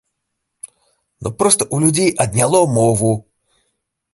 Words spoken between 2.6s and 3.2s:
мову.